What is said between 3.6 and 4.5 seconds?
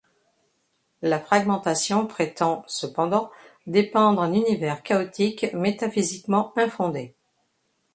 dépeindre un